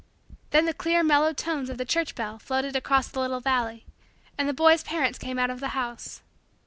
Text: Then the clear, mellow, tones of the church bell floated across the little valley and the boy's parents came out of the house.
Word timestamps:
Then 0.49 0.65
the 0.65 0.73
clear, 0.73 1.03
mellow, 1.03 1.31
tones 1.31 1.69
of 1.69 1.77
the 1.77 1.85
church 1.85 2.15
bell 2.15 2.39
floated 2.39 2.75
across 2.75 3.07
the 3.07 3.19
little 3.19 3.39
valley 3.39 3.85
and 4.35 4.49
the 4.49 4.51
boy's 4.51 4.81
parents 4.83 5.19
came 5.19 5.37
out 5.37 5.51
of 5.51 5.59
the 5.59 5.67
house. 5.77 6.23